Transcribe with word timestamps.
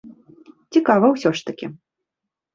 Цікава 0.77 1.11
ўсё 1.13 1.33
ж 1.41 1.47
такі. 1.51 1.71